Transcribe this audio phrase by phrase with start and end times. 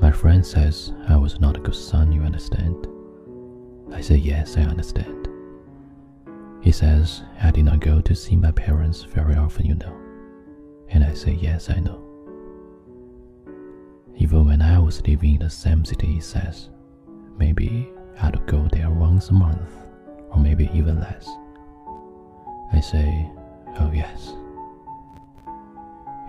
[0.00, 2.86] My friend says I was not a good son, you understand?
[3.92, 5.28] I say, Yes, I understand.
[6.60, 9.94] He says I did not go to see my parents very often, you know.
[10.90, 12.04] And I say, Yes, I know.
[14.16, 16.68] Even when I was living in the same city, he says,
[17.36, 17.88] Maybe
[18.20, 19.70] I'd go there once a month,
[20.30, 21.28] or maybe even less.
[22.72, 23.28] I say,
[23.80, 24.32] Oh, yes.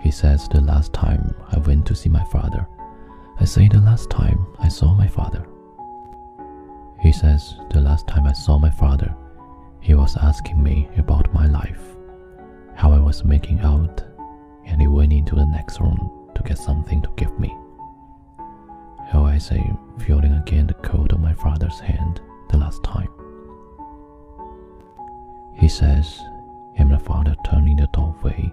[0.00, 2.66] He says the last time I went to see my father,
[3.40, 5.46] I say the last time I saw my father.
[7.00, 9.16] He says the last time I saw my father,
[9.80, 11.80] he was asking me about my life,
[12.74, 14.04] how I was making out,
[14.66, 17.56] and he went into the next room to get something to give me.
[19.10, 22.20] How I say, feeling again the cold of my father's hand
[22.50, 23.08] the last time.
[25.54, 26.20] He says,
[26.76, 28.52] and my father turned in the doorway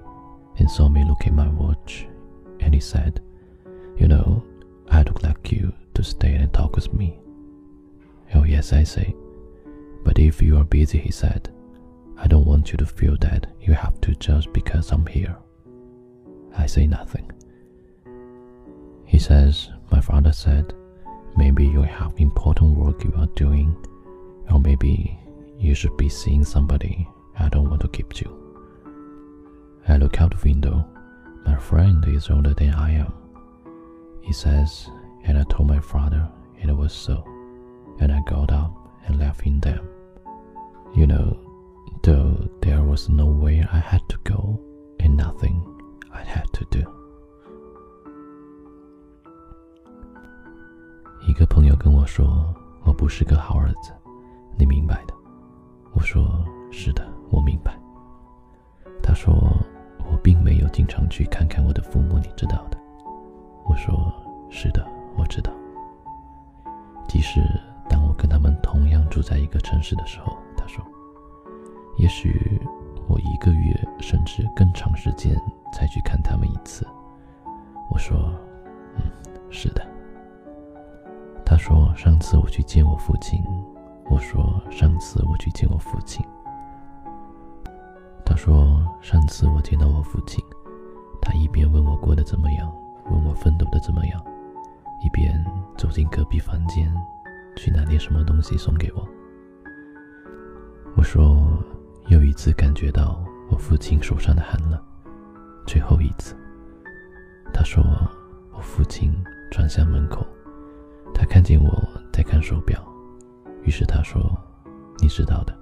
[0.60, 2.08] and saw me look at my watch,
[2.62, 3.20] and he said,
[3.98, 4.44] You know,
[4.90, 7.20] I'd like you to stay and talk with me.
[8.36, 9.16] Oh, yes, I say.
[10.04, 11.50] But if you are busy, he said,
[12.18, 15.36] I don't want you to feel that you have to just because I'm here.
[16.58, 17.32] I say nothing.
[19.06, 20.74] He says, My father said,
[21.36, 23.76] maybe you have important work you are doing,
[24.52, 25.18] or maybe
[25.60, 27.08] you should be seeing somebody.
[27.40, 28.34] I don't want to keep you.
[29.88, 30.86] I look out the window.
[31.46, 33.14] My friend is older than I am.
[34.27, 34.89] He says,
[35.25, 37.25] and I told my father it was so,
[37.99, 38.73] and I got up
[39.07, 39.81] and left in them.
[40.95, 41.37] You know,
[42.03, 44.61] though there was nowhere I had to go
[45.01, 45.63] and nothing
[46.13, 46.85] I had to do.
[51.27, 53.93] 一个朋友跟我说：“我不是个好儿子，
[54.59, 55.15] 你明白的。”
[55.95, 57.79] 我说：“是的，我明白。”
[59.03, 62.79] 他说：“我并没有经常去看看我的父母，你知道的。”
[63.68, 64.12] 我说
[64.50, 65.52] ：“是的，我知道。”
[67.08, 67.42] 即使
[67.90, 70.84] 当我跟他们同样住在一个城市的时候，他说
[71.98, 72.62] ：“也许
[73.08, 75.40] 我一个月甚至更长时间
[75.74, 76.86] 才去看他们一次。”
[77.92, 78.34] 我说
[78.96, 79.04] ：“嗯，
[79.50, 79.86] 是的。”
[81.46, 83.44] 他说：“上次我去见我父亲。”
[84.10, 86.26] 我说：“上次我去见我父亲。”
[88.26, 90.44] 他说：“上次我见到我父亲，
[91.22, 92.70] 他一边问我过得怎么样，
[93.10, 94.24] 问我奋斗的怎么样，
[95.04, 95.44] 一边
[95.78, 96.94] 走进隔壁房间，
[97.56, 99.08] 去拿点什么东西送给我。”
[100.96, 101.48] 我说
[102.10, 104.82] ：“又一次感觉到我父亲手上的寒冷，
[105.66, 106.36] 最后一次。”
[107.54, 107.84] 他说
[108.52, 109.14] ：“我父亲
[109.52, 110.26] 转向门口。”
[111.14, 111.72] 他看见我
[112.12, 112.84] 在看手表，
[113.64, 114.22] 于是他说
[115.00, 115.58] ：“你知道的，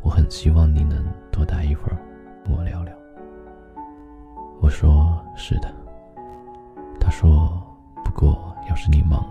[0.00, 1.98] 我很希望你能多待一会儿，
[2.44, 2.94] 跟我聊聊。”
[4.60, 5.74] 我说：“是的。”
[7.08, 7.50] 他说
[8.04, 9.26] ：“不过要是你忙，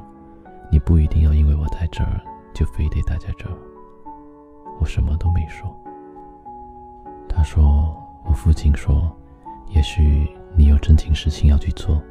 [0.72, 2.20] 你不一定要因为我在这儿
[2.52, 3.56] 就非得待在这儿。”
[4.82, 5.72] 我什么都没说。
[7.30, 7.96] 他说
[8.26, 9.16] ：“我父亲说，
[9.68, 12.02] 也许你有正经事情要去做，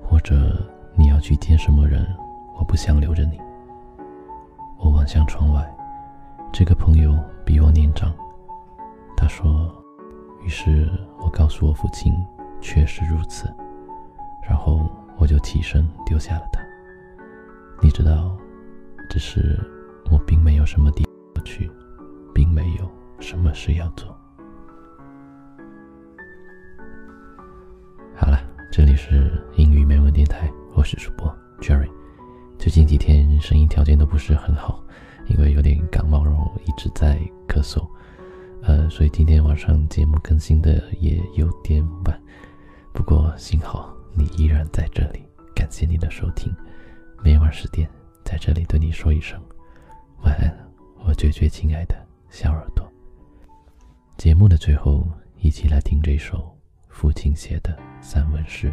[0.00, 2.06] 或者你要去见什么人。”
[2.56, 3.36] 我不想留着你。
[4.78, 5.68] 我望向窗外，
[6.52, 8.14] 这个朋友比我年长。
[9.16, 9.74] 他说，
[10.44, 10.88] 于是
[11.18, 12.14] 我告诉我父亲，
[12.60, 13.52] 确实如此。
[14.48, 14.88] 然后
[15.20, 16.60] 我就起身丢下了他。
[17.82, 18.34] 你知道，
[19.10, 19.60] 只是
[20.10, 21.70] 我并没有什么地方去，
[22.34, 24.08] 并没有什么事要做。
[28.16, 28.40] 好了，
[28.72, 31.90] 这里是英语美文电台，我是主播 Jerry。
[32.58, 34.82] 最近几天声音条件都不是很好，
[35.26, 37.86] 因为有点感冒，然后一直在咳嗽，
[38.62, 42.22] 呃，所以今天晚上节目更新的也有点晚。
[42.92, 45.22] 不过幸好你依然在这里，
[45.54, 46.54] 感谢你的收听。
[47.22, 47.88] 每晚十点
[48.24, 49.40] 在这里对你说一声
[50.22, 50.54] 晚安，
[51.04, 51.94] 我最最亲爱的
[52.28, 52.90] 小耳朵。
[54.16, 55.06] 节目的最后，
[55.36, 56.56] 一起来听这首
[56.88, 58.72] 父亲写的散文诗。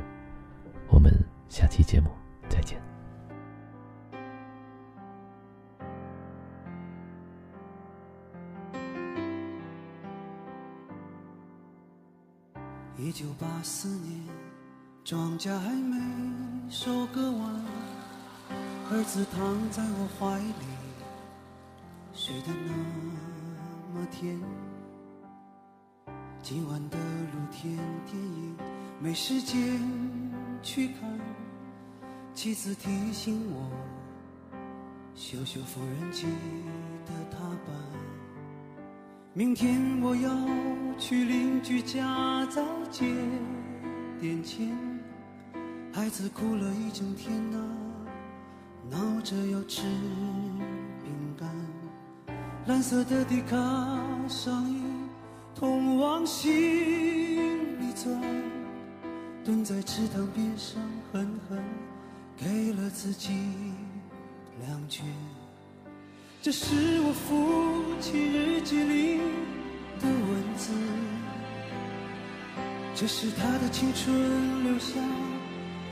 [0.89, 1.13] 我们
[1.49, 2.09] 下期节目
[2.49, 2.81] 再见。
[12.97, 14.19] 一九八四年，
[15.09, 15.95] 庄稼还没
[16.69, 17.63] 收割完，
[18.91, 20.53] 儿子躺在我怀里，
[22.13, 24.37] 睡得那么甜。
[26.43, 28.57] 今晚的露天电影
[28.99, 29.79] 没时间
[30.61, 31.09] 去看，
[32.33, 33.71] 妻子提醒我，
[35.15, 36.25] 修修缝纫机
[37.05, 37.73] 的踏板。
[39.33, 40.29] 明天我要
[40.99, 42.61] 去邻居家再
[42.91, 43.05] 借
[44.19, 44.67] 点钱，
[45.97, 47.57] 孩子哭了一整天呐，
[48.87, 49.81] 闹着要吃
[51.03, 51.49] 饼干，
[52.67, 53.57] 蓝色的迪卡
[54.29, 54.79] 上衣
[55.55, 56.53] 通往心
[57.81, 58.15] 里钻，
[59.43, 60.79] 蹲在池塘边上
[61.11, 61.57] 狠狠
[62.37, 63.33] 给了自己
[64.67, 65.03] 两拳。
[66.43, 69.17] 这是我父亲日记里
[69.99, 70.71] 的文字，
[72.93, 74.99] 这是他的青春留下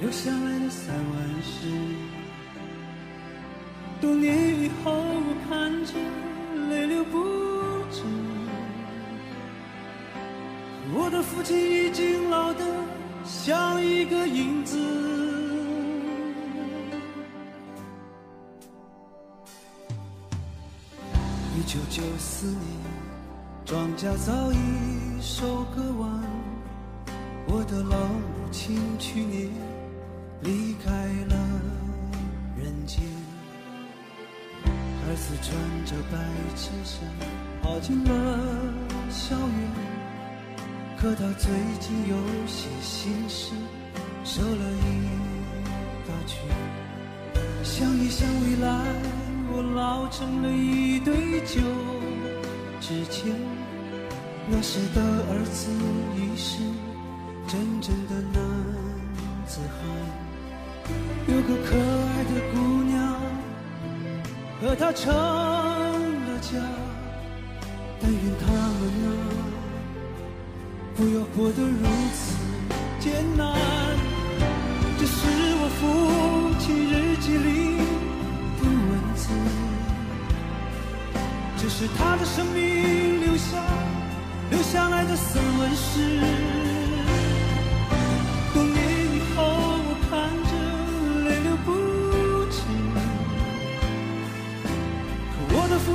[0.02, 1.68] 留下来的散文诗。
[4.02, 5.94] 多年以后，我看着
[6.70, 7.18] 泪流不
[7.92, 8.04] 止。
[10.94, 12.64] 我的父亲已经老得
[13.24, 14.78] 像一个影子。
[21.58, 22.60] 一九九四年，
[23.66, 24.58] 庄稼早已
[25.22, 26.22] 收割完，
[27.48, 29.50] 我的老母亲去年
[30.42, 30.92] 离开
[31.30, 31.36] 了
[32.58, 33.04] 人间。
[35.08, 35.54] 儿子穿
[35.86, 36.18] 着白
[36.56, 37.00] 衬衫
[37.62, 38.10] 跑进了
[39.10, 39.72] 校园，
[40.98, 42.18] 可他最近有
[42.48, 43.54] 些心事，
[44.24, 44.86] 瘦了一
[46.08, 46.40] 大圈。
[47.64, 48.68] 想一想未来，
[49.52, 51.62] 我老成了一堆旧
[52.82, 53.34] 纸钱。
[54.48, 55.72] 那时的儿子
[56.16, 56.60] 已是
[57.48, 58.42] 真正的男
[59.48, 59.80] 子汉，
[61.28, 62.96] 有个可爱的姑娘。
[64.62, 66.58] 和他成了家，
[68.02, 69.08] 但愿他们啊，
[70.96, 72.36] 不要过得如此
[73.00, 73.54] 艰难。
[74.98, 75.18] 这是
[75.60, 75.82] 我父
[76.58, 77.78] 亲日记里
[78.58, 79.24] 的文字，
[81.58, 83.62] 这是他的生命留下
[84.50, 86.65] 留下来的散文诗。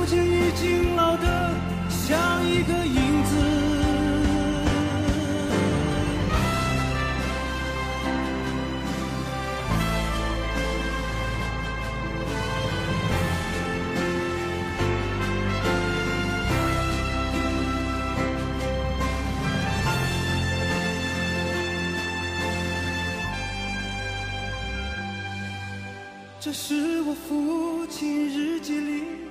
[0.01, 1.51] 父亲已经老得
[1.87, 3.35] 像一个影子。
[26.39, 29.30] 这是我父亲日记里。